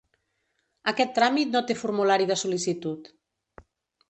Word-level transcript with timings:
Aquest 0.91 1.13
tràmit 1.19 1.51
no 1.57 1.61
té 1.67 1.75
formulari 1.83 2.27
de 2.33 2.39
sol·licitud. 2.45 3.13